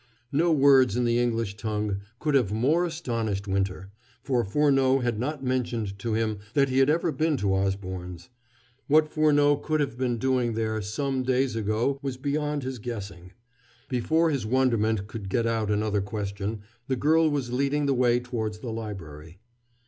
No 0.31 0.51
words 0.51 0.97
in 0.97 1.05
the 1.05 1.19
English 1.19 1.57
tongue 1.57 1.97
could 2.17 2.33
have 2.33 2.51
more 2.51 2.85
astonished 2.85 3.47
Winter, 3.47 3.91
for 4.23 4.43
Furneaux 4.43 4.97
had 5.01 5.19
not 5.19 5.43
mentioned 5.43 5.99
to 5.99 6.13
him 6.15 6.39
that 6.55 6.69
he 6.69 6.79
had 6.79 6.89
even 6.89 7.11
been 7.13 7.37
to 7.37 7.53
Osborne's. 7.53 8.29
What 8.87 9.07
Furneaux 9.13 9.57
could 9.57 9.79
have 9.79 9.99
been 9.99 10.17
doing 10.17 10.53
there 10.53 10.81
"some 10.81 11.21
days 11.21 11.55
ago" 11.55 11.99
was 12.01 12.17
beyond 12.17 12.63
his 12.63 12.79
guessing. 12.79 13.33
Before 13.89 14.31
his 14.31 14.43
wonderment 14.43 15.05
could 15.05 15.29
get 15.29 15.45
out 15.45 15.69
another 15.69 16.01
question, 16.01 16.61
the 16.87 16.95
girl 16.95 17.29
was 17.29 17.53
leading 17.53 17.85
the 17.85 17.93
way 17.93 18.19
towards 18.19 18.57
the 18.57 18.71
library. 18.71 19.37